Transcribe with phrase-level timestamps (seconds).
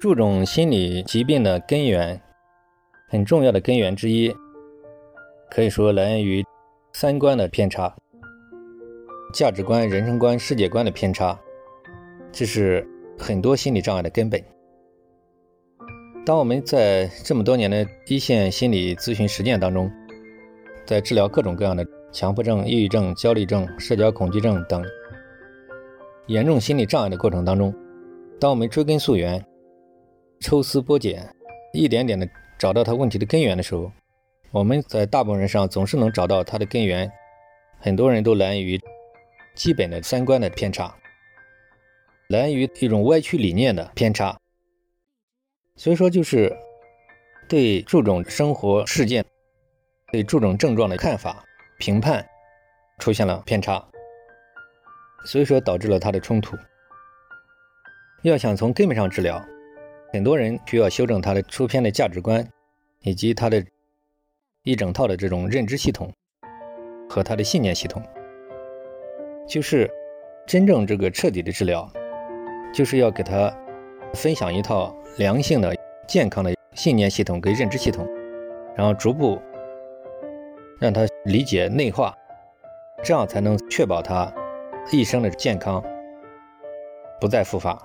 [0.00, 2.20] 注重心理疾病的根源，
[3.08, 4.32] 很重要的根源之一，
[5.50, 6.44] 可以说来源于
[6.92, 7.92] 三观的偏差、
[9.34, 11.36] 价值观、人生观、世界观的偏差，
[12.30, 12.86] 这是
[13.18, 14.40] 很多心理障碍的根本。
[16.24, 19.90] 当我们在这么多年的一线心理咨询实践当中，
[20.86, 24.80] 在治疗各种各样的强迫症、抑郁症、焦虑症、社交恐惧症等
[26.28, 27.74] 严重心理障碍的过程当中，
[28.38, 29.44] 当我们追根溯源。
[30.40, 31.34] 抽丝剥茧，
[31.72, 32.28] 一点点的
[32.58, 33.90] 找到他问题的根源的时候，
[34.50, 37.10] 我们在大部分人上总是能找到他的根源。
[37.80, 38.80] 很多人都来源于
[39.54, 40.96] 基本的三观的偏差，
[42.28, 44.36] 来源于一种歪曲理念的偏差。
[45.76, 46.56] 所以说，就是
[47.48, 49.24] 对诸种生活事件、
[50.10, 51.44] 对诸种症状的看法、
[51.78, 52.26] 评判
[52.98, 53.84] 出现了偏差，
[55.24, 56.56] 所以说导致了他的冲突。
[58.22, 59.44] 要想从根本上治疗。
[60.10, 62.48] 很多人需要修正他的出偏的价值观，
[63.02, 63.62] 以及他的
[64.62, 66.10] 一整套的这种认知系统
[67.08, 68.02] 和他的信念系统。
[69.46, 69.90] 就是
[70.46, 71.90] 真正这个彻底的治疗，
[72.72, 73.54] 就是要给他
[74.14, 75.74] 分享一套良性的、
[76.06, 78.08] 健康的信念系统跟认知系统，
[78.74, 79.38] 然后逐步
[80.80, 82.16] 让他理解内化，
[83.02, 84.32] 这样才能确保他
[84.90, 85.84] 一生的健康
[87.20, 87.78] 不再复发。